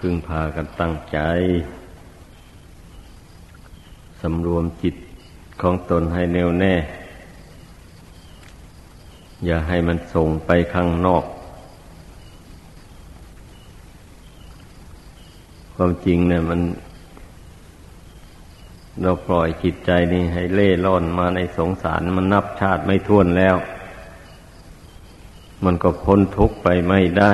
[0.00, 1.18] พึ่งพากันตั้งใจ
[4.20, 4.94] สำรวมจิต
[5.60, 6.74] ของตนให้แน่วแน่
[9.44, 11.24] อย่าให้มันส่งไปข้างนอก
[15.74, 16.60] ความจริงเนี่ยมัน
[19.02, 23.56] เราปล่อยจิตใจนี่ให้เล่ร่อนมาในสงสารมันนับชาติไม่ท้วนแล้ว
[25.64, 27.32] มันก็พ้นทุกข์ไปไม่ได้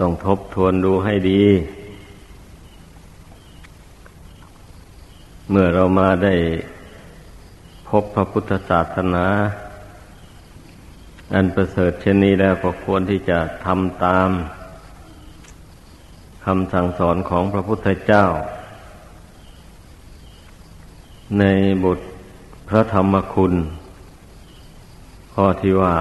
[0.00, 1.42] ต้องทบทวนดูให้ดี
[5.50, 6.34] เมื่อเรามาได้
[7.88, 9.26] พบพระพุทธศาสนา
[11.34, 14.28] อันประเสริฐเช่นนี้แล้วก็ควรที่จะทำตาม
[16.44, 18.24] คำสั่งสอนของพระพุทธเจ้า
[21.38, 21.44] ใน
[21.84, 21.98] บท
[22.68, 23.54] พระธรรมคุณ
[25.34, 25.94] ข้อที่ว่า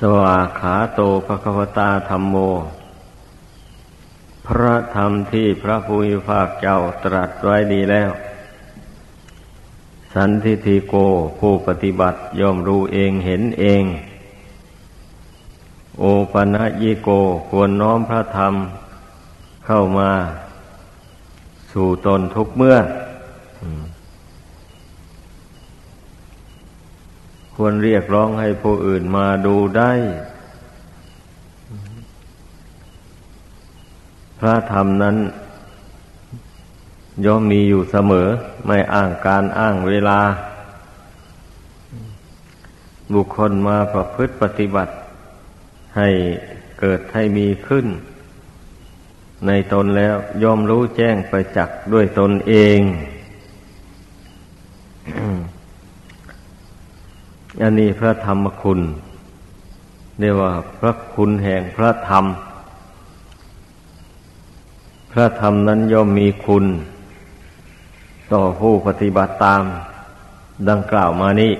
[0.00, 2.36] สวาขาโตภควตาธรรมโม
[4.46, 8.10] พระธรรมที่พระภูมิภาคเจ้าตรัสไว้ดีแล้ว
[10.14, 10.94] สันทิฏโก
[11.38, 13.84] ผู้ปฏิบัติย่อมรู้เองเห็นเอง
[15.98, 16.48] โอปัญ
[16.82, 17.08] ญิโก
[17.48, 18.54] ควรน้อมพระธรรม
[19.66, 20.10] เข้ามา
[21.72, 22.76] สู่ตนทุกเมื่อ
[27.60, 29.92] ควรเรียกร้องให้ผู้อื่นมาดูได้
[34.38, 35.16] พระธรรมนั้น
[37.24, 38.28] ย่อมมีอยู่เสมอ
[38.66, 40.20] ไม่อ้างการอ้างเวลา
[43.14, 44.92] บุคคลมาประพฤติปฏิบัติ
[45.96, 46.08] ให้
[46.80, 47.86] เกิดให้มีขึ้น
[49.46, 52.78] ในตนแล้วย่อมรู้แจ้งไปจักด้วยตนเอง
[57.62, 58.80] อันนี้พระธรรมคุณ
[60.20, 62.24] เรียกว่าพระคุณแห่งพระธรรม
[65.12, 66.64] พระธรรมนั้นย่อมมีคุณ
[68.32, 69.62] ต่อผู้ปฏิบัติตาม
[70.68, 71.52] ดังกล่าวมานี้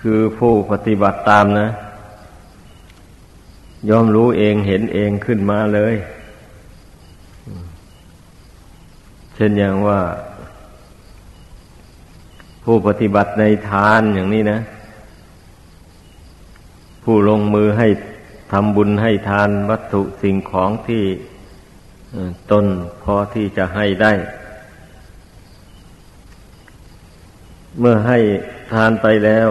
[0.00, 1.68] คือผู้ปฏิบัติตามนะ
[3.88, 5.94] ย่อมรู้เองเห็นเองขึ้นมาเลย
[9.34, 10.00] เช่นอย่างว่า
[12.68, 14.60] ผู้ปฏิบัติในทานอย่างนี้นะ
[17.04, 17.88] ผู้ลงมือให้
[18.52, 21.04] ทำบุญให้ทานวัตถุสิ่งของที่
[22.50, 22.66] ตน
[23.02, 24.12] พอที่จะให้ได้
[27.78, 28.18] เมื่อให้
[28.72, 29.50] ทานไปแล้ว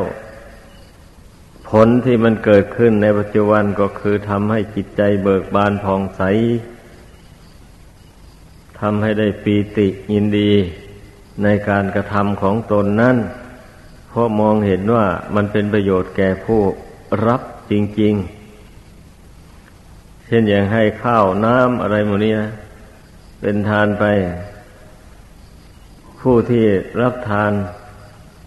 [1.70, 6.22] ผลที่มันเกิดขึ้นในปัจจุบันก็คือทำให้จิตใจเบิกบานผ่องใส
[8.80, 10.52] ทำให้ได้ปีติยินดี
[11.44, 13.18] ในการกระทำของตนนั้น
[14.10, 16.62] เพราะมองเห็นว่ามันเป็นประโยชน์แก่ผู้
[17.28, 17.42] รับ
[17.72, 18.14] จริง
[19.02, 22.52] ๆ เช่นอย่างให้ข้าวน้ำอะไรหมดนี้นะ
[23.42, 24.06] เป็นทานไป
[26.22, 26.66] ผู้ที่
[27.02, 27.52] รับทาน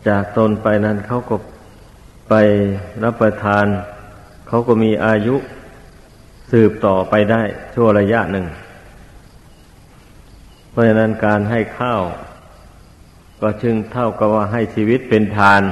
[0.09, 1.37] จากตนไปนั้นเขาก็
[2.28, 2.34] ไป
[3.04, 3.66] รับประทาน
[4.48, 5.37] เขาก็มีอายุ
[6.53, 7.43] สืบต่อไปได้
[7.75, 8.47] ชั่วระยะหนึ่ง
[10.71, 12.03] เพราะฉะนั้นการให้ข้าว
[13.41, 15.62] ก็จึงเท่ากับว่าให้ชีวิตเป็นทาน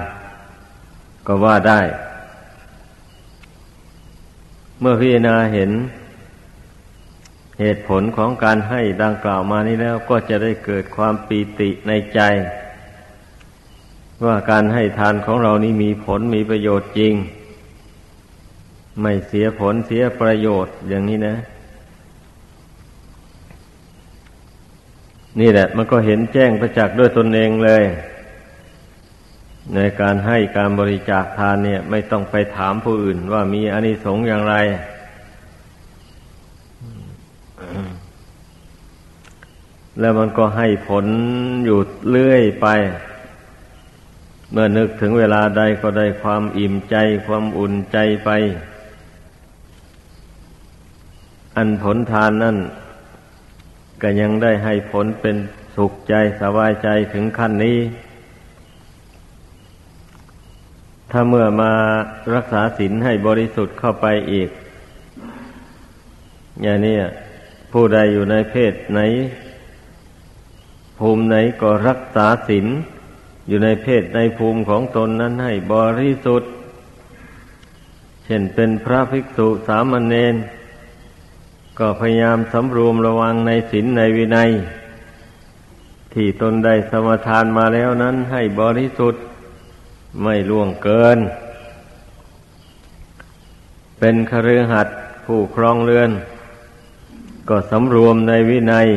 [1.27, 1.81] ก็ว่าได้
[4.81, 5.71] เมื่อพิจารณาเห็น
[7.61, 12.21] เหตุผลของการให้ดังกล่าวมานี้แล้วก็จะได้เกิดความปีติในใจ
[14.25, 17.15] ว่าการให้ทานของเรานี้มีผลมีประโยชน์จริง
[19.01, 21.37] ไม่เสียผลเสียประโยชน์อย่างนี้นะ
[25.41, 27.85] นี่แหละ มันก็เห็นแจ้งประจักษ์ด้วยตนเองเลย
[29.75, 34.55] ในการให้การบริจาคทานเนี่ย ไม่ต้องไปถามผู้อื่นว่ามีอานิสงส์อย่างไร
[40.01, 41.07] แล้วมันก็ให้ผล
[41.65, 41.79] อยู่
[42.11, 42.67] เรื่อยไป
[44.53, 46.97] เมื่อนึกถึงเวลาใดก็ได้ความอิ่มใจ
[47.27, 48.31] ความอุ่นใจไป
[51.57, 52.57] อันผลทานนั่น
[54.03, 55.37] ก็ยังได้ให้ผลเป็น
[55.77, 57.79] สุขใจสบายใจถึงขั้นนี้
[61.11, 61.73] ถ้าเมื่อมา
[62.35, 64.51] รักษาศีลให้บริสุทธิ์เข้าไปอีก
[66.63, 66.97] อย่างนี้
[67.73, 69.01] ผู้ใดอยู่ในเพศไหน
[70.99, 72.67] ภูมิไหนก็รักษาศีล
[73.49, 76.51] อยู่ในเพศในภูมิของตนนั้นให้บริสุทธิ์
[78.25, 80.35] เช่นเป็นพระภิกษุสามเณร
[81.79, 84.51] ก็พยายามสำรวมระวังในศีลในวินัย
[86.13, 89.23] ที่ตนได้สมทานมาแล้วนั้นให้บริสุทธิ์
[90.23, 91.19] ไม่ล่วงเกิน
[93.99, 96.11] เป็นคฤหัสถ์ผู้ครองเรือน
[97.49, 98.89] ก็สำรวมในวินัย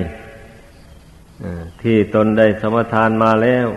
[1.81, 3.67] ที่ตนได้สมทานมาแล้ว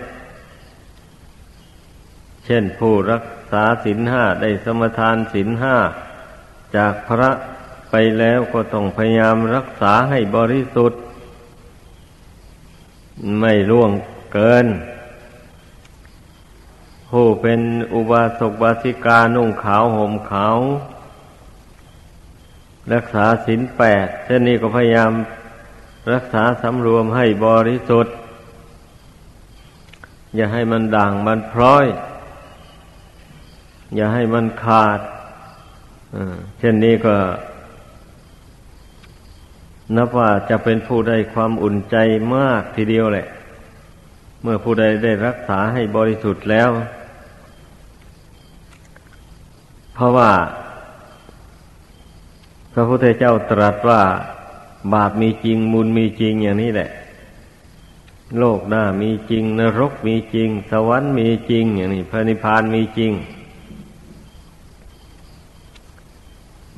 [2.45, 5.77] เช่นผู้รักษาศีลห้าได้สมทานศีลห้า
[6.77, 7.31] จากพระ
[7.95, 11.01] ไปแล้วก็ต้องพยายามรักษาให้บริสุทธิ์
[13.41, 13.91] ไม่ล่วง
[14.33, 14.67] เกิน
[17.11, 17.61] ผู้เป็น
[17.95, 20.57] อุบาสกบาสิกานุ่งขาวห่มขาว
[22.93, 25.13] รักษาศีลแปดเช่นนี้ก็พยายาม
[26.13, 28.15] รักษาสำรวมให้บริสุทธิ์
[30.35, 31.87] อย่าให้มันด่างมันพร้อย
[33.95, 35.01] อย่าให้มันขาด
[36.59, 37.17] เช่นนี้ก็
[39.97, 41.97] นับว่าจะเป็นผู้ได้ความอุ่นใจ
[42.35, 43.27] มากทีเดียวแหละ
[44.43, 46.71] เมื่อผู้ใดได้รักษาให้บริสุทธิ์แล้ว
[49.95, 50.31] เพราะว่า
[52.73, 54.03] พระพุทธเจ้าตรัสว่า
[54.95, 56.91] บาปมีจริงมุนมีจริงอย่างนี้แหละ
[58.39, 63.13] โลกหน้ามีจริง นรกมีจริง สวรรค์มีจริง อย่างนี้พระนิพพานมีจริง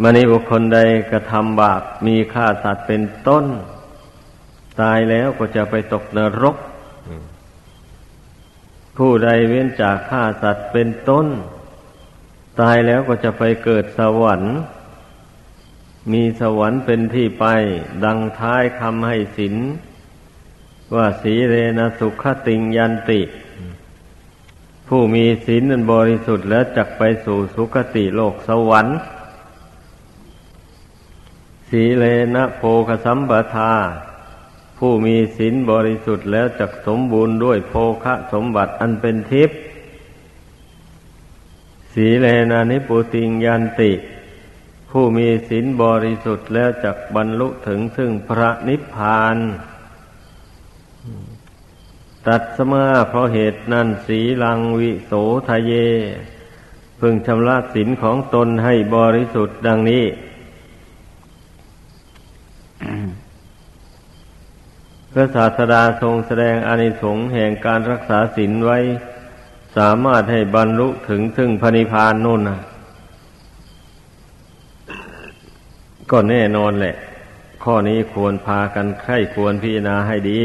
[0.02, 0.78] มณีบุคคลใด
[1.10, 3.44] กระทำบาปมีฆ่าสัตว์เป็นต้น
[4.80, 6.56] ตายแล้วก็จะไปตกนรก
[8.96, 11.26] ผู้ใดเว้นจากฆ่าสัตว์เป็นต้น
[12.60, 14.54] ตายแล้วก็จะไปเกิดสวรรค์
[16.12, 17.44] มีสวรรค์เป็นที่ไป
[18.04, 19.54] ดังท้ายคำให้สิน
[20.94, 23.20] ว่าสีเรนะสุขติงยันติ
[24.88, 28.98] ผู้มีศีลนั้นบริสุทธิ์แล้วจักไปสู่สุคติโลกสวรรค์
[31.78, 32.04] สีเล
[32.34, 33.72] นะโภคสัมปทา
[34.78, 37.74] ผู้มีศีลบริสุทธิ์แล้วจักสมบูรณ์ด้วยโภ
[38.04, 39.58] คะสมบัติอันเป็นทิพย์
[41.94, 43.92] สีเลนะนิปุติงยันติ
[44.90, 49.36] ผู้มีศีลบริสุทธิ์แล้วจักบรรลุถึงซึ่งพระนิพพาน
[52.26, 55.12] ตัดสมาเพราะเหตุนั้นสีลังวิโส
[55.48, 55.72] ทะเย
[57.00, 60.04] พึงชำระศีลของตนให้บริสุทธิ์ดังนี้
[65.14, 68.78] พระศาสดาทรงแสดงอานิสงส์แห่งการรักษาศีลไว้
[69.76, 72.58] สามารถให้บรรลุถึงซึ่งพระนิพพานนู่นนะ
[76.10, 76.94] ก็แน่นอนแหละ
[77.64, 80.42] ข้อนี้ควรพากันใคร่ควรพิจารณาให้ดี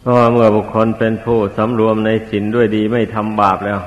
[0.00, 3.80] เพราะเมื่อบุคคลเป็นผู้สำรวมในศีลด้วยดีไม่ทำบาปแล้ว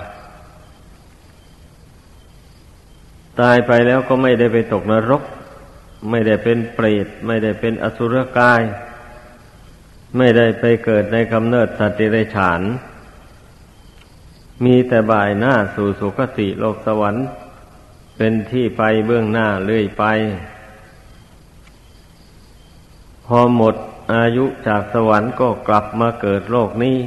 [3.39, 5.23] ตายไปแล้วก็ไม่ได้ไปตกนรก
[6.09, 8.62] ไม่ได้เป็นเปรตไม่ได้เป็นอสุรกาย
[10.18, 12.62] ไม่ได้ไปเกิดในกำเนิดสัตว์เดรัจฉาน
[14.65, 17.25] มีแต่บ่ายหน้าสู่สุคติโลกสวรรค์
[18.18, 20.03] เป็นที่ไปเบื้องหน้าเรื่อยไป
[23.25, 23.75] พอหมด
[24.13, 26.97] อายุจากสวรรค์ก็กลับมาเกิดโลกนี้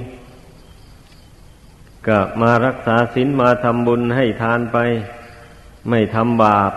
[2.09, 4.79] กลับมารักษาศีลมาทำบุญให้ทานไป
[5.89, 6.73] ไม่ทำบาป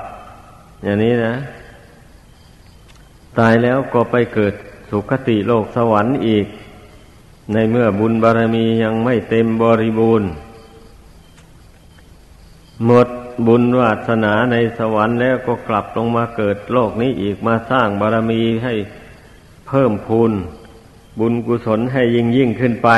[0.83, 1.35] อย่างนี้นะ
[3.39, 4.53] ตายแล้วก็ไปเกิด
[4.89, 6.45] สุคติโลกสวรรค์อีก
[7.53, 10.29] ในเมื่อบุญบารมียังไม่เต็มบริบูรณ์
[12.85, 13.07] หมด
[13.47, 18.73] บุญวาสนาในสวรรค์แล้วก็กลับลงมาเกิดโลกนี้อีกมาสร้างบารมีให้
[19.67, 20.31] เพิ่มพูน
[21.19, 22.89] บุญกุศลให้ยิ่งยิ่งขึ้นไป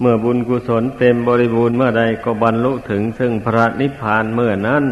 [0.00, 4.84] เมื่อบุญกุศลเต็มบริบูรณ์เมื่อใดก็บรรลุถึงซึ่งพระนิพพานเมื่อนั้น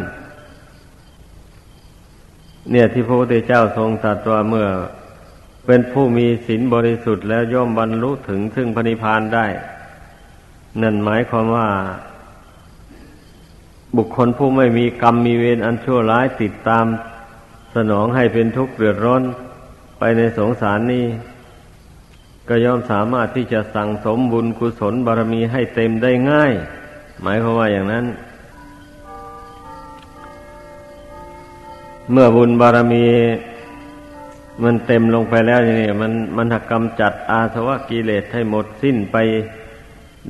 [2.71, 4.69] เนี่ยที่พระพุทธเจ้าทรงตรัสว่าเมื่อ
[5.67, 9.47] เป็นผู้มีศีลบริสุทธิ์แล้วย่อมบรรลุถึงซึ่งพระนิพพานได้
[10.83, 11.69] นั่นหมายความว่า
[13.97, 16.85] บุคคลผู้ไม่มีกรรมมีเวรอันชั่วร้ายติดตาม
[17.75, 19.23] สนองให้เป็นทุกข์เดือดร้อน
[19.99, 21.07] ไปในสงสารนี้
[22.49, 26.53] ก็ย่อมสามารถที่จะสั่งสมบุญกุศลบารมีให้เต็มได้ง่าย
[27.23, 28.05] หมายความว่าอย่างนั้น
[32.13, 33.05] เมื่อบุญบารมี
[34.63, 39.17] มันเต็มลงไปแล้วอย่างนี้มันมันหักกำจัดอาสวะกิเลสให้หมดสิ้นไป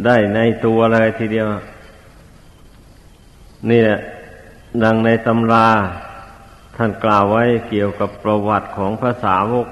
[0.05, 1.47] ได้ในตัวเลยทีเดียว
[3.71, 3.99] นี่แหละ
[4.83, 5.69] ดังในตำรา
[6.77, 9.67] ท่านกล่าวไว้เกี่ยวกับประวัติของพระสาวก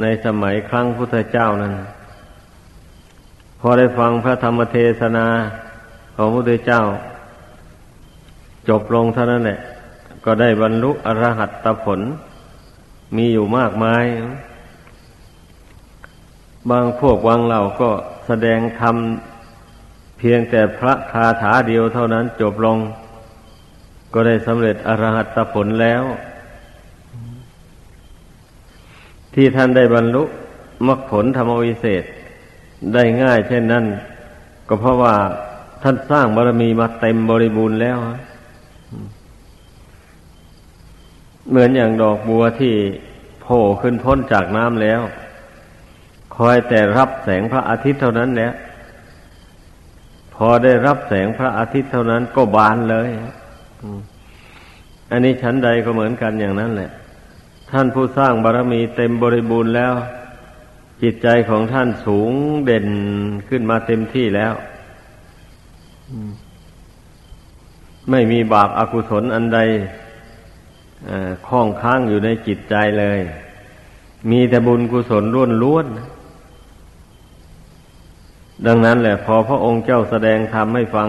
[0.00, 1.74] ในสมัยครั้งพุทธเจ้านั้น
[3.60, 5.26] พอได้ฟังพระธรรมเทศนา
[6.16, 6.82] ของพระพุทธเจ้า
[8.68, 9.60] จบลงเท่านั้นแหละ
[10.24, 12.00] ก็ได้บรรลุอรหัตตผล
[13.16, 14.04] มีอยู่มากมาย
[16.70, 17.90] บางพวกบางเหล่าก็
[18.26, 18.96] แสดงธรรม
[20.18, 22.78] เพียงแต่พระคาถาเดียวเท่านั้นจบลง
[24.14, 26.02] ก็ได้สำเร็จอรหัตผลแล้ว
[29.34, 30.22] ที่ท่านได้บรรลุ
[30.86, 32.04] มรรคผลธรรมวิเศษ
[32.94, 33.84] ได้ง่ายเช่นนั้น
[34.68, 35.14] ก็เพราะว่า
[35.82, 37.98] ท่านสร้างบารมีมาเต็มบริบูรณ์แล้ว
[41.48, 42.74] เหมือนอย่างดอกบัวที่
[43.42, 45.00] โผล่ขึ้นพ้นจากน้ำแล้ว
[46.36, 48.52] คอยแต่รับแสงพระอาทิตย์เท่านั้นแหละ
[50.34, 53.10] พอได้รับแสงพระอาทิตย์เท่านั้นก็บานเลย
[55.10, 56.90] อันนี้ชั้นใดก็เหมือนกันอย่างนั้นแหละ
[57.70, 59.92] ท่านผู้สร้างบารมีเต็มบริบูรณ์แล้ว
[61.02, 62.32] จิตใจของท่านสูง
[62.64, 62.88] เด่น
[63.48, 64.54] ขึ้นมาเต็มที่แล้ว
[68.10, 69.60] ไม่มีบาปอากุศลอันใด
[71.46, 73.18] คล้องค้างอยู่ในจิตใจเลย
[74.30, 75.86] มีแต่บุญกุศลล้วนล้วน
[78.66, 81.08] ดังนั้นแหละ พอพระองค์เจ้าแสดงธรรมให้ฟัง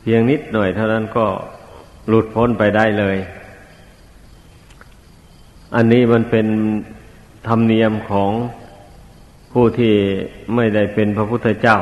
[0.00, 1.26] เพียงนิดหน่อยเท่านั้นก็
[2.08, 3.16] หลุดพ้นไปได้เลย
[5.74, 6.46] อันนี้มันเป็น
[7.48, 8.32] ธรรมเนียมของ
[9.52, 9.94] ผู้ที่
[10.54, 11.76] ไม่ได้เป็นพระพุทธเจ้า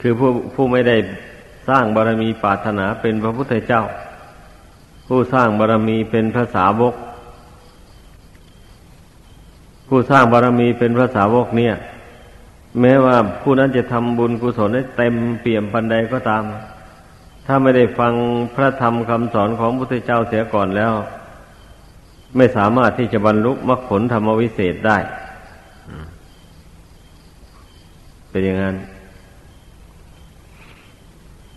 [0.00, 0.96] คือผู้ผู้ไม่ได้
[1.68, 3.82] สร้างบารมีปรารถนาเป็นพระพุทธเจ้า
[5.12, 6.94] ผู้สร้างบารรมีเป็นพระสาวก
[9.88, 11.74] ผู้สร้างบารรมีเป็นพระสาวกเนี่ย
[12.80, 16.42] แม้ว่าผู้นั้นจะทำบุญกุศลได้เต็มเปี่ยมปันใดก็ตาม
[17.46, 18.12] ถ้าไม่ได้ฟัง
[18.54, 20.92] พระธรรมคำสอนของพระพุทธเจ้าเสียก่อนแล้ว
[22.36, 24.98] ไม่สามารถที่จะบรรลุมรรคผลธรรมวิเศษได้
[28.30, 28.76] เป็นอย่างนั้น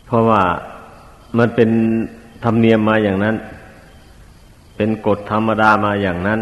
[0.05, 0.41] เพราะว่า
[1.37, 1.69] มันเป็น
[2.43, 3.35] ธรรมเนียมมาอย่างนั้น
[4.75, 6.39] เป็นกฎธรรมดามาอย่างนั้น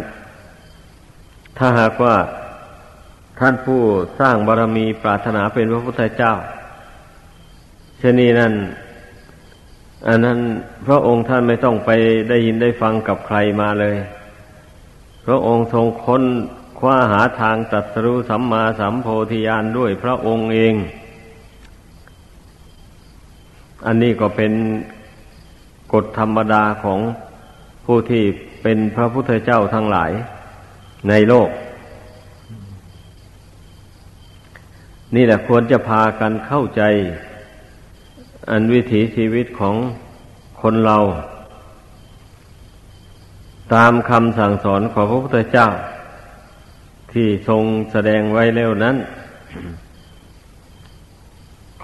[1.58, 2.16] ถ้าหากว่า
[3.40, 3.82] ท่านผู้
[4.20, 6.34] สร้างบารรมีปรารถนาเป็นพระพุทธเจ้า
[8.00, 8.54] เช่นนี้นั่น
[10.08, 10.40] อันนั้น
[10.86, 11.90] พระองค์ท่านไม่ต้องไป
[12.30, 13.96] ได้ยินได้ฟังกับใครมาเลย
[15.26, 16.24] พระองค์ทรงค้น
[16.80, 20.74] คว้าหาทางตัดสรู้สัมมาสัมโพธิญาณด้วยพระองค์เอง
[23.86, 24.54] อันนี้ก็เป็น
[25.94, 27.00] กฎธรรมดาของ
[27.86, 28.24] ผู้ที่
[28.62, 30.12] เป็นพระพุทธเจ้าทั้งหลาย
[31.10, 31.50] ในโลก
[35.16, 36.82] นี่แหละควรจะพากันเข้าใจ
[38.50, 39.76] อันวิถีชีวิตของ
[40.62, 40.98] คนเรา
[43.74, 45.68] ตามคำสั่งสอนของพระพุทธเจ้า
[47.12, 48.96] ที่ทรงแสดงไว้แล้วนั้น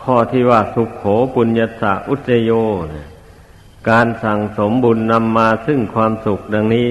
[0.01, 1.03] ข้อที่ว่าสุขโข
[1.35, 2.51] ปุญญาสะอุจโย
[2.91, 3.07] เนี่ย
[3.89, 6.89] การสั่งสมบุญนำมาซึ่งความสุขดังนี้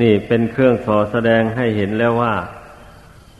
[0.00, 2.34] นี่เป็นเครื่องสอแสดงให้เห็นแล้วว่า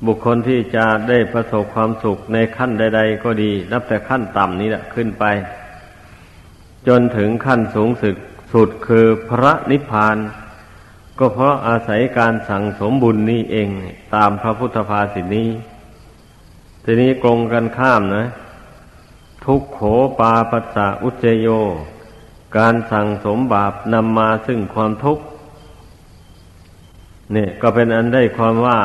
[0.07, 5.25] บุคคลที่จะได้ประสบความสุขในขั้นใด ๆ ก็ดี นับแต่ขั้นต่ำนี้แหละขึ้นไป
[6.89, 8.17] จนถึงขั้นสูงสุด
[8.53, 10.17] สุดคือพระนิพพาน
[11.19, 13.69] ก็เพราะอาศัยการสั่งสมบุญนี้เอง
[14.15, 15.49] ตามพระพุทธภาษิตนี้
[16.85, 18.27] ทีนี้กรงกันข้ามนะ
[19.47, 19.81] ทุกโข
[20.21, 21.49] ปาปัสสะอุจโย
[22.57, 25.25] การสั่งสมบาปนำมาซึ่งความทุกข์
[27.33, 28.81] เนี่ยก็เป็นอันได้ความว่า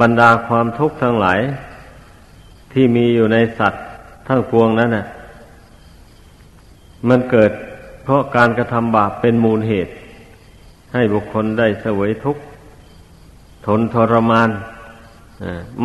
[0.00, 1.40] บรรดาความทุกข์ทั้งหลาย
[2.72, 3.84] ที่มีอยู่ในสัตว์
[4.28, 5.06] ทั้งปวงนั้นน่ะ
[7.08, 7.50] มันเกิด
[8.04, 9.92] เพราะการกระทำบาปเป็นมูลเหตุ
[10.94, 12.42] ให้บุคคลได้เสวยทุกข์
[13.66, 14.48] ทนทรมาน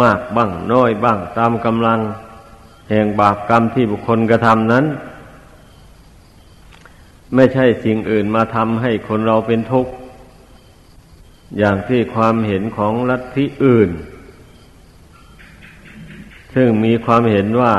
[0.02, 2.00] มากบ้างน้อยบ้างตามกำลัง
[2.94, 4.86] แห่งบาปกรรมที่บุคคลกระทำนั้น
[7.36, 9.92] ไม่ใช่สิ่งอื่นมาทำให้คนเราเป็นทุกข์
[11.58, 13.90] อย่างที่ความเห็นของลัทธิอื่น
[16.54, 17.74] ซึ่งมีความเห็นว่า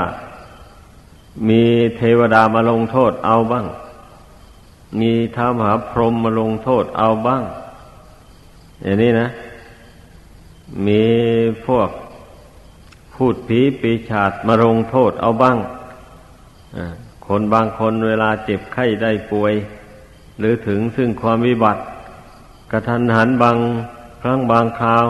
[1.48, 1.62] มี
[1.96, 3.66] เทวดามาลงโทษเอาบ้าง
[5.00, 7.42] มีท้ามหาพรหมมาลงโทษเอาบ้าง
[8.82, 9.28] อย่างนี้นะ
[10.86, 11.02] มี
[11.66, 11.88] พวก
[13.14, 15.58] พูดผีปีชาดมาลงโทษเอาบ้าง
[17.26, 19.54] คนบางคนเวลาเจ็บไข้ได้ป่วย
[20.38, 21.82] หรือถึงซึ่งความวิบัติ
[22.70, 23.56] กระทันหันบาง
[24.22, 25.06] ครั้งบางคราว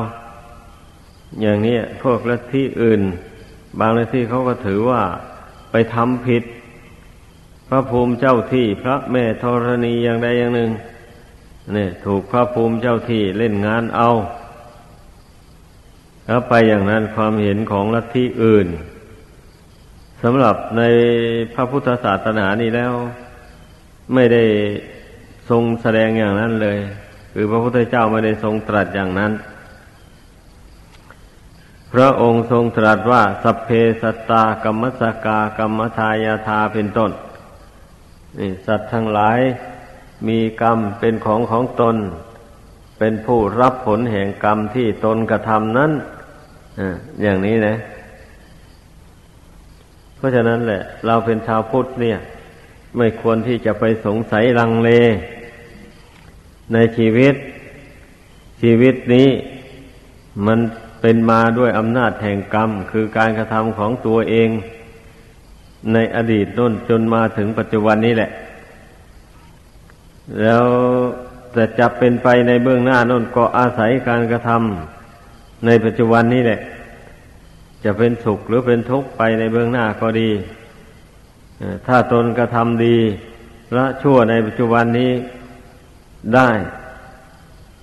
[1.41, 3.03] อย่างนี้พวกละที่อื่น
[3.79, 5.03] บางละที่เขาก็ถือว่า
[5.71, 6.43] ไปทำผิด
[7.69, 10.71] พระภูมิเจ้าที่พระแม่ธรณีอย่างใดอย่างหนึ่ง
[11.77, 14.11] นี่ถูกพระภูมิเจ้าที่เล่นงานเอา
[16.27, 18.69] แล้วไปอย่างนั้นความเห็นของลัทธิอื่น
[20.23, 20.83] สำหรับใน
[21.55, 22.93] พระพุทธศาสนานี้แล้ว
[24.15, 24.45] ไม่ได้
[25.51, 26.79] ทรงแสดงอย่างนั้นเลย
[27.33, 29.33] คือพระพุทธเจ้าไม่ได้ทรงตรัสอย่างนั้น
[31.95, 33.71] พพระองค์ทรงตรัสว่า สัพเพ
[34.03, 37.11] สตากรรมสกากรรมทายาทาเป็นต้น
[38.39, 39.41] นี่สัตว์ทั้งหลาย
[40.29, 41.97] มีกรรมเป็นของของตน
[43.07, 45.91] เป็นผู้รับผลแห่งกรรมที่ตนกระทำนั้น
[47.23, 47.75] อย่างนี้นะ
[50.17, 52.19] เพราะฉะนั้นแหละ เราเป็นชาวพุทธเนี่ย
[52.97, 54.91] ไม่ควรที่จะไปสงสัยลังเล
[56.73, 57.35] ในชีวิต
[58.63, 59.29] ชีวิตนี้
[60.47, 60.59] มัน
[61.01, 64.49] เป็นมาด้วยอำนาจแห่งกรรม คือการกระทำของตัวเอง
[65.93, 68.31] ในอดีตน้นจนมาถึงปัจจุบันนี้แหละ
[70.41, 70.67] แล้ว
[71.55, 76.61] แต่จะเป็นไปในเบื้องหน้าน้นก็อาศัยการกระทำในปัจจุบันนี้แหละ
[77.85, 80.31] จะเป็นสุขหรือเป็นทุกข์ไปในเบื้องหน้าก็ดี
[81.87, 82.97] ถ้าตนกระทำดี
[83.77, 85.13] ละชั่วในปัจจุบันนี้
[86.35, 86.51] ได้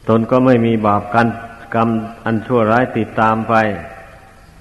[0.10, 1.28] ตนก็ไม่มีบาปกัน
[1.75, 1.90] กรรม
[2.25, 3.54] อันชั่วร้ายติดตามไป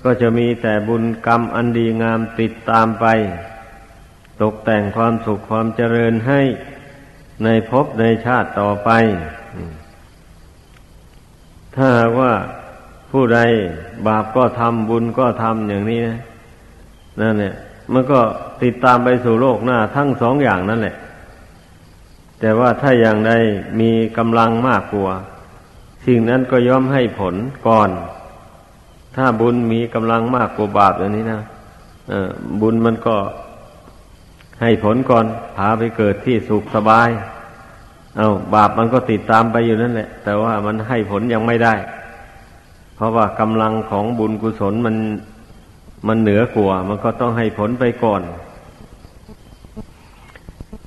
[0.05, 3.07] ก็จะมีแต่บุญกรรมอันดีงามติดตามไป
[4.43, 6.41] ตกแต่งความสุขความเจริญให้
[7.45, 8.91] ในภพในชาติต่อไป
[11.77, 11.89] ถ้า
[12.21, 12.33] ว่า
[13.11, 13.41] ผู้ใด
[14.07, 16.19] บาปก็ทำบุญก็ทำอย่างนี้นะ
[17.21, 17.55] นั่นเนี่ย
[17.93, 18.21] มันก็
[18.63, 20.97] ติดตามไปสู่โลกหน้า ทั้งสองอย่างนั่นแหละ
[22.41, 23.33] แต่ว่าถ้าอย่างใด
[23.81, 25.13] มีกำลังมากกว่า
[26.07, 27.35] สิ่งนั้นก็ย่อมให้ผล
[27.67, 27.91] ก่อน
[29.17, 31.41] ถ้าบุญมีกำลังมากกว่าบาปอย่างนี้นะ
[32.61, 33.17] บุญมันก็
[34.61, 35.27] ให้ผลก่อน
[35.57, 37.09] พาไปเกิดที่สุขสบาย
[38.17, 41.75] เอาบาปมันก็ติดตามไปอยู่นั่นแหละ แต่ว่ามันให้ผลยังไม่ได้
[42.95, 44.97] เพราะว่ากำลังของบุญกุศลมัน
[46.07, 48.23] มันเหนือกว่า มันก็ต้องให้ผลไปก่อน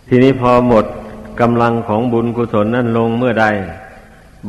[0.08, 0.86] ทีนี้พอหมด
[1.42, 3.46] กำลังของบุญกุศลนั่นลงเมื่อใด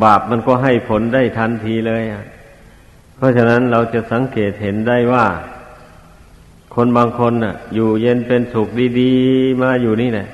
[0.03, 2.03] บาปมันก็ให้ผลได้ทันทีเลย
[3.17, 5.25] เพราะฉะนั้นเราจะสังเกตเห็นได้ว่า
[6.75, 8.69] คนบางคนน่ะ อยู่เย็นเป็นสุข
[9.01, 10.29] ดีๆ มาอยู่นี่แหละ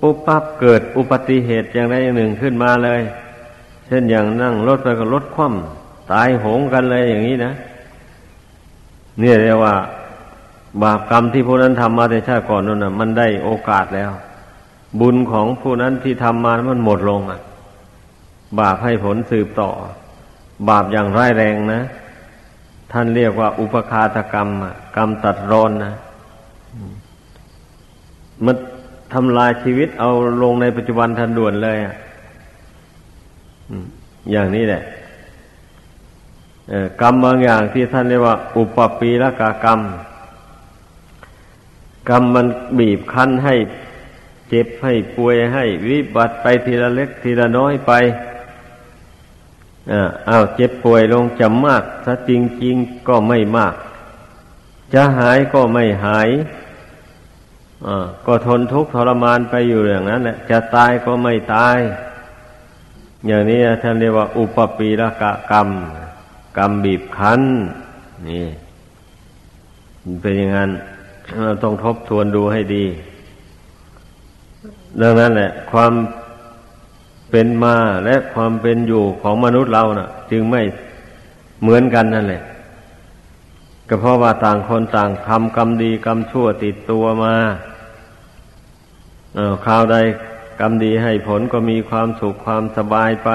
[0.00, 3.00] ปุ๊บปั๊บเกิดอุบัติเหตุอย่างใดอย่างหนึ่งขึ้นมาเลย
[3.86, 7.52] เช่นอย่างนั่งรถไปก็รถคว่ำตายโหงกันเลยอย่างนี้นะ
[9.20, 9.74] เนี่ยเรียกว่า
[10.82, 14.10] บาปกรรมที่พวกนั้นทำมาในชาติก่อนนั่นนะมันได้โอกาสแล้ว
[15.00, 17.40] บุญของผู้นั้นที่ทำมามันหมดลงอะ
[18.60, 19.70] บาปให้ผลสืบต่อ
[20.68, 21.82] บาปอย่างร้ายแรงนะ
[22.92, 24.48] ท่านเรียกว่า อุปคาตกรรม
[24.96, 25.94] กรรมตัดรอนนะ
[28.44, 28.56] มัน
[29.12, 30.10] ทำลายชีวิตเอา
[30.42, 31.96] ลงในปัจจุบันทันด่วนเลยอะ
[34.30, 34.82] อย่างนี้แหละ
[37.00, 39.80] กรรมบางอย่างที่ท่านเรียกว่า อุปปีละกากรรม
[42.10, 42.46] กรรมมัน
[42.78, 43.54] บีบคั้นให้
[44.48, 47.92] เจ็บให้ป่วยให้วิบัติไปทีละเล็กทีละน้อยไป
[50.28, 52.32] อ้าวเจ็บป่วยลงจะมากซะจ
[52.64, 53.74] ริงๆก็ไม่มาก
[54.94, 56.28] จะหายก็ไม่หาย
[58.26, 61.78] ก็ทนทุกข์ทรมานไปอยู่อย่างนั้นแหละจะตายก็ไม่ตาย
[63.26, 65.68] อย่างนี้ท่านเรียกว่า อุปปีละกะกรรม
[66.58, 67.42] กรรมบีบคั้น
[68.28, 68.46] นี่
[70.20, 70.70] เป็นอย่างนั้น
[71.42, 72.84] เราต้องทบทวนดูให้ดี
[75.00, 75.92] ดังนั้นแหละ ความ
[77.32, 80.62] เป็นมาและความเป็นอยู่ของมนุษย์เรานะ่ะ จึงไม่
[81.62, 82.42] เหมือนกันนั่นแหละ
[83.88, 87.34] ก็เพราะว่าต่างคนต่างทำกรรมดีกรรมชั่วติดตัวมา
[89.34, 89.96] เอาคราวใด
[90.60, 93.30] กรรมดีให้ผลก็มีความสุขความสบายไป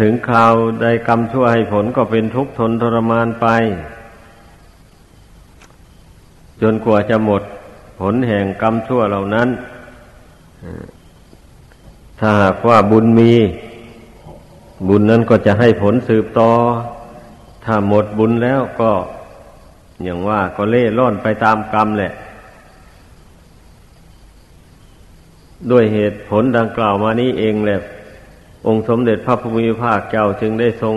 [0.00, 3.46] ถึงคราวใดกรรมชั่วให้ผลก็เป็นทุกข์ทนทรมานไป
[6.62, 7.42] จนกว่าจะหมด
[8.00, 9.48] ผลแห่งกรรมชั่วเหล่านั้น
[12.20, 13.32] ถ้าหากว่าบุญมี
[14.88, 16.50] บุญนั้นก็จะให้ผลสืบต่อ
[17.64, 18.92] ถ้าหมดบุญแล้วก็
[20.02, 22.12] อย่างว่าก็เล่ร่อนไปตามกรรมแหละ
[25.70, 27.80] ด้วยเหตุผลดังกล่าวมานี้เองแหละ
[28.66, 30.96] องค์สมเด็จพระพุทธมีภาคเจ้าจึงได้ทรง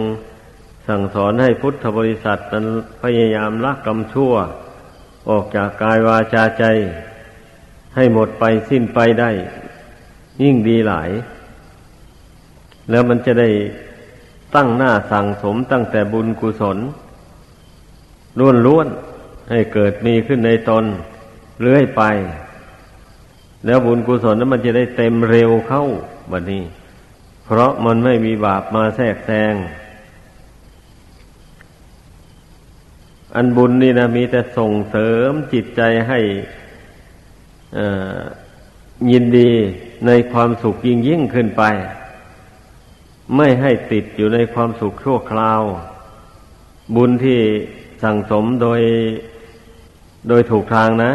[0.88, 2.66] สั่งสอนให้พุทธบริษัทนั้น
[3.02, 4.34] พยายามละกรรมชั่ว
[5.30, 6.64] ออกจากกายวาจาใจ
[7.96, 9.32] ให้หมดไปสิ้นไปได้
[10.42, 11.10] ยิ่งดีหลาย
[12.90, 13.50] แล้วมันจะได้
[14.56, 16.78] ตั้งหน้าสั่งสมตั้งแต่บุญกุศล
[18.40, 18.88] ล้วนล้วน
[19.50, 20.86] ให้เกิดมีขึ้นในตน
[21.62, 22.02] เรื่อยไป
[23.66, 25.84] แล้วบุญกุศลนั้นมันจะได้เต็มเร็วเข้า
[26.32, 26.64] บัดนี้
[27.46, 29.54] เพราะมันไม่มีบาปมาแทรกแซง
[33.36, 36.20] อันบุญนี่นะมีแต่ส่งเสริมจิตใจให้
[39.12, 39.52] ยินดี
[40.06, 41.64] ในความสุขยิ่งยิ่งขึ้นไป
[43.36, 45.62] ไม่ให้ติดอยู่ในความสุขชั่วคราว
[46.96, 47.40] บุญที่
[48.04, 48.82] สั่งสมโดย
[50.28, 51.12] โดยถูกทางนะ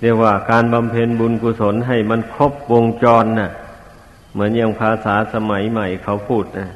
[0.00, 3.50] เรียกว่าการบำเพ็ญบุญกุศลให้มันครบวงจรนะ่ะ
[4.32, 6.68] เหมือนอย่างภาษาสมัยใหม่เขาพูดนะ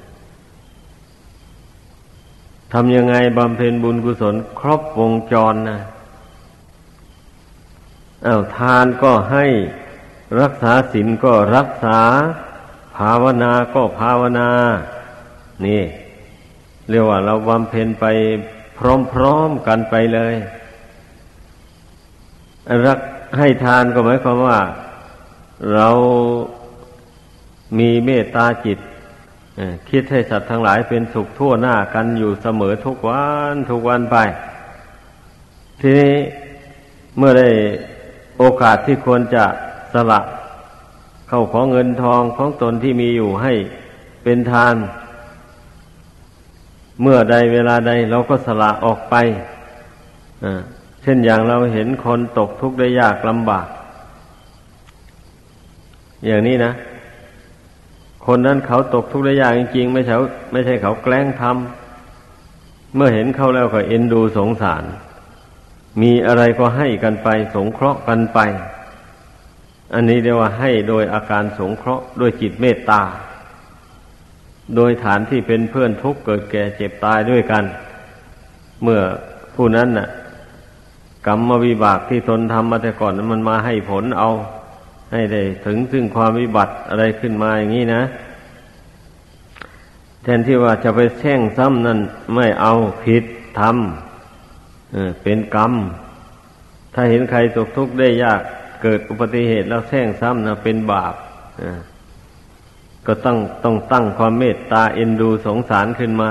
[2.73, 5.81] ทำยังไงบำเพ็ญบุญกุศลครบวงจรนะ
[8.27, 9.47] อา้าวทานก็ให้
[10.41, 12.01] รักษาศีลก็รักษา
[12.97, 14.51] ภาวนาก็ภาวนา
[15.67, 15.83] นี่
[16.89, 18.05] เรียกว่าเราบำเพ็ญไป
[18.79, 20.35] พร้อมๆกันไปเลย
[22.87, 22.99] รัก
[23.39, 24.61] ให้ทานก็หมายความว่า
[25.75, 25.89] เรา
[27.79, 28.79] มีเมตตาจิต
[29.91, 34.17] คิดให้สัตว์ทั้งหลายเป็นสุขทั่วหน้ากันอยู่เสมอทุกวันทุกวันไป
[35.81, 36.15] ทีนี้
[37.17, 37.49] เมื่อได้
[38.39, 39.45] โอกาสที่ควรจะ
[40.13, 40.21] ละ
[41.29, 43.53] เข้าของเงินทองของตนที่มีอยู่ให้
[44.23, 44.75] เป็นทาน
[47.03, 49.15] เมื่อใดเวลาใดเราก็สละออกไป
[51.03, 53.67] เช่นอย่างเราเห็นคนตกทุกข์ได้ยากลำบาก
[56.27, 56.73] อย่างนี้นะ
[58.27, 60.15] คนนั้นเขาตกทุกข์ได้ยากจริงๆไม่ใช่
[60.53, 64.85] ไม่ใช่เขาแกล้งทำเมื่อเห็นเขาแล้วก็เอ็นดูสงสาร
[66.03, 68.39] มีอะไรก็ให้กันไป สงเคราะห์กันไป
[69.95, 73.03] อันนี้เรียกว่าให้โดยอาการสงเคราะห์ด้วยจิตเมตตา
[74.77, 77.65] โดยฐานที่เป็นเพื่อนทุกข์เกิดแก่เจ็บตายด้วยกัน
[78.83, 79.01] เมื่อ
[79.55, 80.09] ผู้นั้นน่ะ
[81.27, 84.31] กรรมวิบากที่ตนทำมาแต่ก่อนนั้นมันมาให้ผลเอา
[85.13, 88.03] ให้ได้ถึงซึ่งความวิบัติอะไรขึ้นมาอย่างนี้นะ
[90.23, 92.01] แทนที่ว่าจะไปแช่งซ้ำนั่น
[92.35, 93.25] ไม่เอาผิด
[93.59, 95.73] ทำเป็นกรรม
[96.95, 98.43] ถ้าเห็นใครตกทุกข์ได้ยาก
[98.83, 101.15] เกิดอุบัติเหตุแล้วแช่งซ้ำนะเป็นบาป
[103.07, 106.31] ก็ต้องต้องตั้งความเมตตาเอ็นดูสงสารขึ้นมา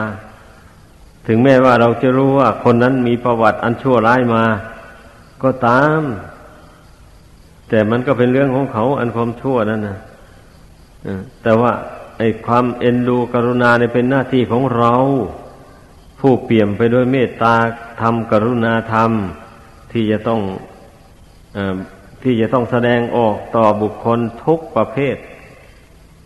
[1.28, 4.44] ถึงแม้ว่าเราจะรู้ว่าคนนั้นมีประวัติอันชั่วร้ายมา
[5.44, 6.02] ก็ตาม
[7.70, 10.00] แต่มันก็เป็นเรื่องของเขาอันความชั่วนั่นนะ
[11.44, 11.72] แต่ว่า
[12.18, 14.94] ไอ้ความเอ็นดูกรุณาเนี่ยเป็นหน้าที่ของเรา
[16.20, 17.56] ผู้เปี่ยมไปด้วยเมตตา
[18.02, 19.12] ธรรมกรุณาธรรม
[19.92, 20.42] ที่จะต้อง
[21.58, 21.60] อ
[22.28, 25.16] ที่จะต้องแสดงออกต่อบุคคลทุกประเภท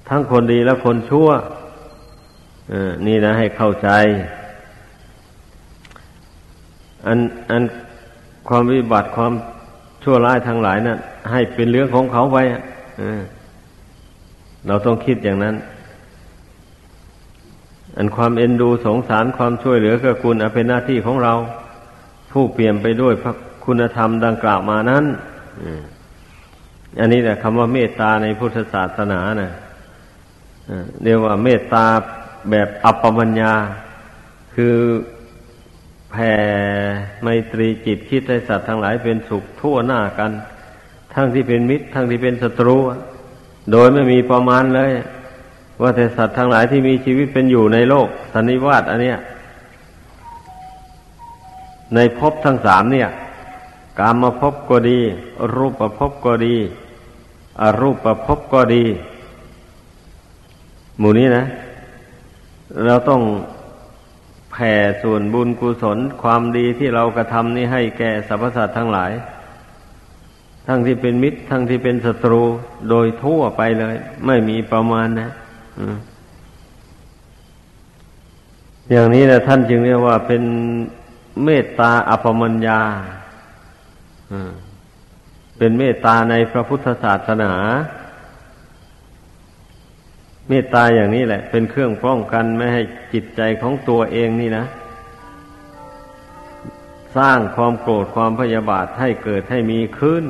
[0.10, 1.30] ทั้งคนดีและคนชั่ว
[3.08, 3.90] นี่นะให้เข้าใจ
[7.08, 7.64] อันอัน
[8.48, 9.34] ความวิบัติความ
[10.04, 10.98] ชั่วร้ายทั้งหลายนะ่ะ
[11.32, 12.38] ให้เป็นเรื่องของเขาไป
[14.68, 15.56] เราต้องคิดอย่างนั้น
[17.98, 21.34] อันความเอ็นดูสงสารความช่วยเหลือก็คุณเป็นหน้าที่ของเรา
[22.32, 23.34] ผู้เปลี่ยนไปด้วยพระ
[23.66, 25.06] คุณธรรมดังกล่าวมานั้น
[27.00, 29.52] อันนี้แหละคำว่าเมตตาในพุทธศาสนานะ่ะ
[31.04, 31.86] เรียกว่าเมตตา
[32.52, 33.54] แบบอัปปมัญญา
[34.56, 34.76] คือ
[36.12, 36.34] แผ่
[37.24, 40.32] ไมตรีจิตคิดให้สัตว์ทั้งหลายเป็นสุขทั่วหน้ากัน
[41.14, 42.78] ทั้งที่เป็นมิตร ทั้งที่เป็นศัตรู
[43.72, 44.92] โดยไม่มีประมาณเลย
[45.82, 49.20] ว่าแต่สัตว์ทั้งหลายที่มีชีวิตเป็นอยู่ในโลก สันนิวาตอันเนี้ย
[51.96, 53.10] ในภพทั้งสามเนี่ย
[54.00, 55.00] กามมาภพก็ดี
[55.56, 56.56] รูปภพก็ดี
[57.62, 58.84] อรูปภพก็ดี
[61.00, 61.46] หมู่นี้นะ
[62.86, 63.22] เราต้อง
[64.52, 69.12] แผ่ส่วนบุญกุศลความดีที่เรากระทำนี้ให้แก่สรรพสัตว์ทั้งหลาย
[70.68, 72.42] ทั้งที่เป็นมิตร ทั้งที่เป็นศัตรู
[72.90, 75.30] โดยทั่วไปเลย ไม่มีประมาณนะ
[78.92, 80.44] อย่างนี้นะท่านจึงเรียกว่าเป็น
[81.44, 82.82] เมตตาอภมัญญา
[85.58, 87.54] เป็นเมตตาในพระพุทธศาสนา
[90.50, 92.82] เมตตาอย่างนี้แหละ เป็นเครื่องป้องกันไม่ให้
[93.14, 94.66] จิตใจของตัวเองนี่นะ
[97.18, 100.26] สร้างความโกรธความพยาบาทให้เกิดให้มีขึ้น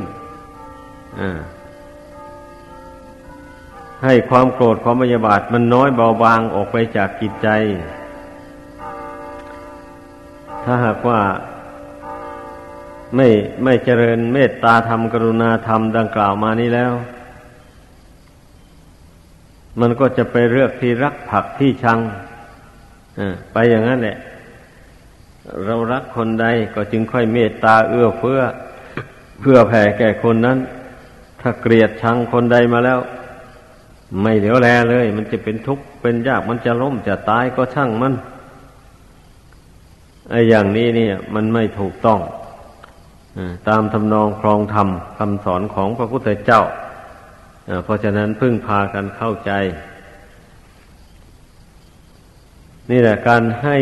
[4.04, 7.48] ให้ความโกรธความพยาบาทมันน้อยเบาบางออกไปจากจิตใจ
[10.64, 11.20] ถ้าหากว่า
[13.16, 13.28] ไม่
[13.64, 16.92] ไม่เจริญเมตตาธรรมกรุณาธรรมดังกล่าวมานี้แล้ว
[19.80, 22.00] มันก็จะไปเลือกที่รักผักที่ชัง
[23.54, 24.18] ไปอย่างนั้นแหละ
[25.66, 26.46] เรารักคนใด
[26.76, 28.42] ก็จึงค่อยเมตตาเอื้อเฟื้อ
[29.40, 30.58] เพื่อแผ่แก่คนนั้น
[31.42, 33.00] ถ้าเกลียดชังคนใดมาแล้ว
[34.22, 38.14] ไม่เหลียวแลเลย มันจะเป็นทุกข์เป็นยากมันจะล้มจะตายก็ช่างมัน
[40.30, 42.20] ไอ้อย่างนี้เนี่ย มันไม่ถูกต้อง
[43.68, 46.62] ตามทำนองครองธรรมคำสอนของพระพุทธเจ้า
[47.84, 49.52] เพราะฉะนั้นพึ่งพากันเข้าใจ
[52.92, 53.78] นี่แหละการให้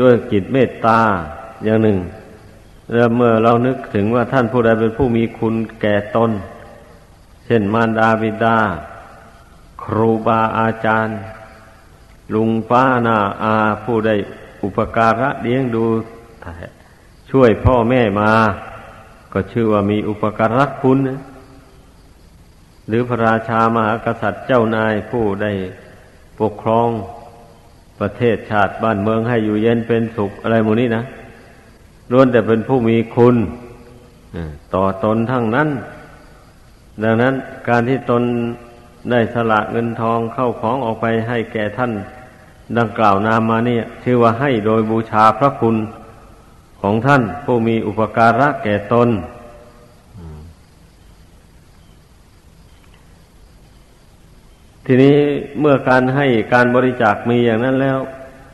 [0.00, 1.00] ด้วยจิตเมตตา
[1.64, 1.98] อย่างหนึ่ง
[2.94, 6.30] แล้วเมื่อเรานึกถึงว่าท่านผู้ใดเป็นผู้มีคุณแก่ตน
[7.46, 8.58] เช่นมารดาบิดา
[9.84, 11.18] ครูบาอาจารย์
[12.34, 14.10] ลุงป้านาอาผู้ใด
[14.62, 15.84] อุปการะเลี้ยงดู
[17.30, 18.32] ช่วยพ่อแม่มา
[19.32, 20.98] ก็ชื่อว่ามีอุปการะคุณ
[22.88, 25.52] หรือพระราชามหากษัตริย์เจ้านายผู้ได้
[26.40, 26.88] ปกครอง
[28.00, 31.02] ประเทศชาติบ้านเมืองให้อยู่เย็นเป็นสุขอะไรหมดนี้นะ
[32.12, 33.36] ล้วนแต่เป็นผู้มีคุณ
[34.74, 35.68] ต่อตนทั้งนั้น
[37.02, 37.34] ดังนั้น
[37.68, 38.22] การที่ตน
[39.10, 41.92] ได้สละเงินทองเข้าของออกไปให้แก่ท่าน
[42.78, 45.76] ดังกล่าวนามมาเนี่ยชื่อว่าให้โดยบูชาพระคุณ
[46.82, 49.08] ของท่านผู้มีอุปการะแก่ตน
[54.86, 55.16] ทีนี้
[55.60, 57.98] เมื่อการให้การบริจาคมีอย่างนั้นแล้ว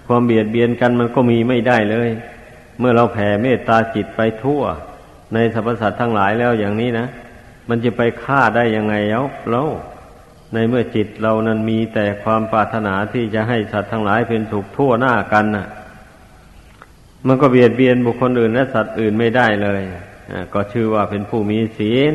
[0.07, 2.11] ความเบียดเบียนกันมันก็มีไม่ได้เลย
[2.79, 4.63] เมื่อเราแผ่เมตตาจิตไปทั่ว
[5.35, 7.07] ในสรรพสัตว์ทั้งหลายแล้วอย่างนี้นะ
[7.69, 9.69] มันจะไปฆ่าได้ยังไงเอ้าแล้ว
[10.53, 15.67] ในเมื่อจิตเรานั้นมีแต่ความปรารถนาที่จะให้สัตว์ทั้งหลายเป็นถูกทั่วหน้ากันน่ะ
[17.27, 19.83] มันก็เบียดเบียนบุคคลอื่นและสัตว์อื่นไม่ได้เลย
[20.55, 22.15] ก็ชื่อว่าเป็นผู้มีศีล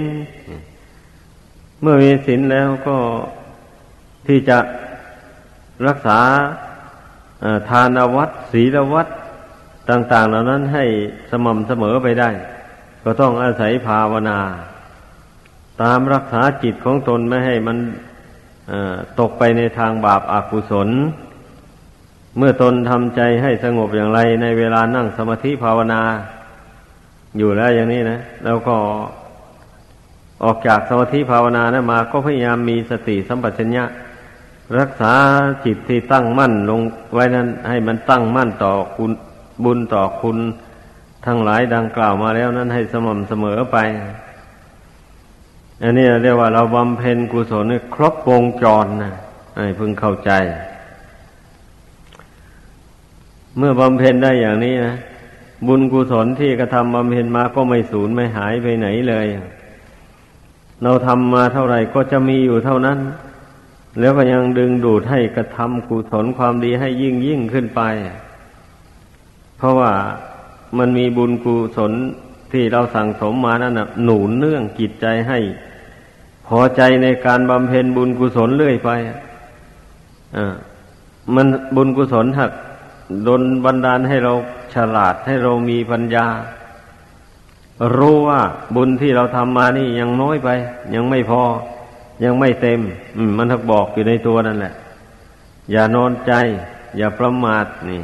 [1.81, 2.97] เมื่อมีศีลแล้วก็
[4.27, 4.57] ที่จะ
[5.87, 6.19] รักษา
[7.69, 9.07] ทานวัดศีลวัด
[9.89, 10.85] ต่าง ๆ เหล่านั้นให้
[11.31, 12.29] สม่ำเสมอไปได้
[13.03, 14.39] ก็ต้องอาศัยภาวนา
[15.81, 17.77] ตามรักษาจิตของตนไม่ให้มัน
[19.19, 20.89] ตกไปในทางบาปอากุศล
[22.37, 26.01] เมื่อตนทำใจให้สงบอย่างไร ในเวลานั่งสมาธิภาวนา
[27.37, 28.75] อยู่แล้วอย่างนี้นะแล้วก็
[30.43, 33.83] ออกจากสมาธิภาวนานะมา ก็พยายามมีสติสัมปชัญญะ
[34.79, 35.13] รักษา
[35.65, 36.81] จิตที่ตั้งมั่นลง
[37.13, 39.11] ไว้นั้น ให้มันตั้งมั่นต่อคุณ
[39.63, 40.37] บุญต่อคุณ
[41.25, 43.77] ทั้งหลายดังกล่าวมาแล้วนั้นให้สม่ำเสมอไป
[45.83, 49.13] อันนี้เรียกว่าเราบำเพ็ญกุศลครบวงจรนะ
[49.57, 50.31] ให้พึงเข้าใจ
[53.57, 54.95] เมื่อบำเพ็ญได้อย่างนี้นะ
[55.67, 59.27] บุญกุศลที่กระทำบำเพ็ญมาก็ไม่สูญไม่หายไปไหนเลย
[60.83, 62.99] เราทำมาเท่าไหร่ก็จะมีอยู่เท่านั้น
[63.99, 67.81] แล้วก็ยังดึงดูดให้กระทำกุศลความดีให้ยิ่งยิ่งขึ้นไป
[69.57, 69.91] เพราะว่า
[70.77, 71.91] มันมีบุญกุศล
[72.51, 75.39] ที่เราสั่งสมมานั่นนะหนุนเนื่องจิตใจให้
[76.47, 78.89] พอใจในการบำเพ็ญบุญกุศลเรื่อยไป
[80.37, 80.53] อ่า
[81.35, 82.51] มันบุญกุศลหัก
[83.27, 84.33] ดนบันดาลให้เรา
[84.73, 86.25] ฉลาดให้เรามีปัญญา
[87.97, 88.41] รู้ว่า
[88.75, 90.49] บุญที่เราทำมานี่ยังน้อยไป
[90.93, 91.43] ยังไม่พอ
[92.23, 92.79] ยังไม่เต็ม
[93.37, 94.73] มันทักบอกอยู่ในตัวนั่นแหละ
[95.71, 96.33] อย่านอนใจ
[96.97, 98.03] อย่าประมาทนี่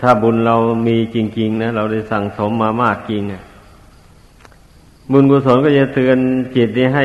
[0.00, 0.56] ถ้าบุญเรา
[0.86, 3.22] มีจริง ๆ นะเราได้สั่งสมมามากจริง
[5.12, 6.18] บุญกุศลก็จะเตือน
[6.56, 7.04] จิตนี้ให้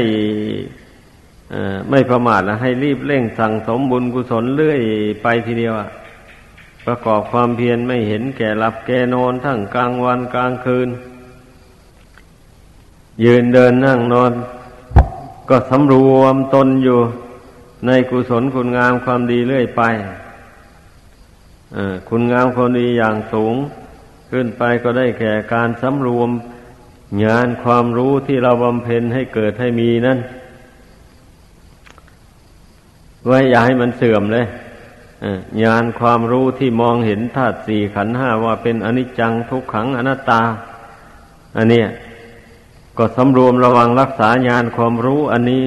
[1.90, 4.80] ไม่ประมาทนะให้รีบเร่งสั่งสมบุญกุศลเรื่อย
[5.24, 5.90] ไปทีเดียวอะ
[6.86, 10.90] ประกอบความเพียรไม่เห็นแก่หลับแก่นอนทั้งกลางวันกลางคืน
[13.24, 14.32] ยืนเดินนั่งนอน
[15.50, 17.00] ก็สำรวมตนอยู่
[17.88, 19.82] ในกุศลคุณงามความดีเรื่อยไป
[22.10, 23.56] คุณงามความดีอย่างสูง
[24.32, 26.30] ขึ้นไปก็ได้แก่การสำรวม
[27.26, 30.20] งานความรู้ที่เราบำเพ็ญให้เกิดให้มีนั่น
[33.28, 34.46] ไว้อย่าให้มันเสื่อมเลย
[35.64, 40.42] ญาณความรู้ที่มองเห็นธาตุสี่ขันห้าว่าเป็นอนิจจังทุกขังอนัตตา
[41.58, 41.88] อันเนี้ย
[42.98, 45.64] ก็สำรวมระวังรักษาญาณความรู้อันนี้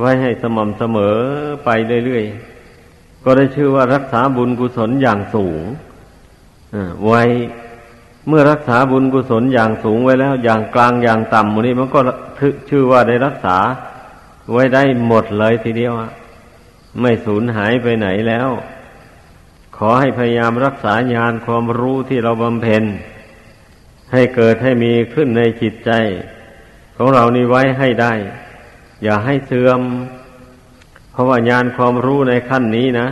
[0.00, 1.16] ไว้ให้สม่ำเสมอ
[1.64, 1.68] ไป
[2.06, 5.62] เรื่อยๆ ก็ได้ชื่อว่ารักษาบุญกุศลอย่างสูง
[7.06, 7.22] ไว้
[8.28, 12.00] เมื่อรักษาบุญกุศลอย่างสูงไว้แล้ว อย่างกลางอย่างต่ำมันนี้มันก็
[12.70, 13.56] ชื่อว่าได้รักษา
[14.52, 15.92] ไว้ได้หมดเลยทีเดียว
[17.00, 18.48] ไม่สูญหายไปไหนแล้ว
[19.76, 22.84] ขอให้พยายามรักษาญาณความรู้ที่เราบำเพ็ญ
[24.12, 25.90] ให้เกิดให้มีขึ้นในจิตใจ
[26.96, 28.12] ของเรานี่ไว้ให้ได้
[29.02, 29.80] อย่าให้เสื่อม
[31.12, 33.08] เพราะว่าญาณความรู้ในขั้นนี้นะ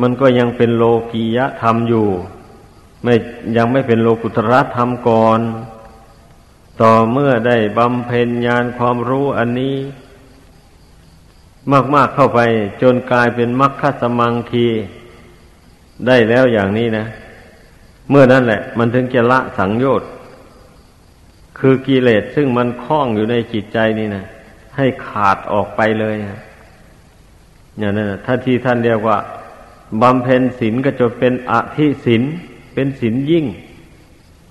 [0.00, 2.08] มันก็ยังเป็นโลกียธรรมอยู่
[3.02, 3.14] ไม่
[3.56, 5.40] ยังไม่เป็นโลกุตระธรรมก่อน
[6.82, 9.76] ต่อเมื่อได้บำเพ็ญญาณความรู้อันนี้
[11.94, 12.40] มาก ๆเข้าไป
[12.82, 14.66] จนกลายเป็นมรรคสมังคี
[16.06, 17.06] ได้แล้วอย่างนี้นะ
[18.10, 20.08] เมื่อนั้นแหละ มันถึงจะละสังโยชน์
[21.58, 24.24] คือกิเลสซึ่งมันคล้องอยู่ในจิตใจนี่นะ
[24.76, 26.14] ให้ขาดออกไปเลย
[27.78, 29.18] อย่างนั้นถ้าที่ท่านเรียกว่า
[30.02, 32.22] บำเพ็ญศีลก็จะเป็นอธิศีล
[32.74, 33.46] เป็นศีลยิ่ง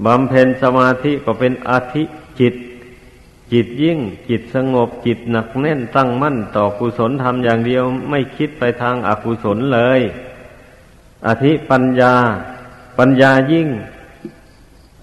[0.05, 2.03] บำเพ็ญสมาธิก็เป็นอธิ
[2.39, 2.53] จิต
[3.53, 10.01] จิตยิ่งจิตสงบจิตหนักแน่นตั้งมั่นต่อกุศลธรรมอย่างเดียวไม่คิดไปทางอากุศลเลย
[11.27, 12.13] อธิปัญญา
[12.99, 13.69] ปัญญายิ่ง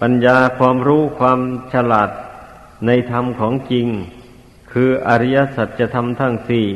[0.01, 1.39] ปัญญาความรู้ความ
[1.73, 2.09] ฉลาด
[2.85, 3.87] ในธรรมของจริง
[4.71, 6.67] คืออริยสัจธรรมทั้งสี่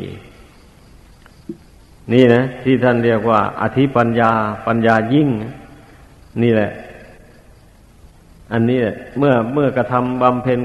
[2.14, 4.32] นี่นะ ที่ท่านเรียกว่า อธิปัญญา
[4.68, 5.30] ปัญญายิ่ง
[6.42, 6.72] นี่แหละ
[8.52, 8.80] อันนี้
[9.18, 10.60] เมื่อเมื่อกระทำบำเพ็ญ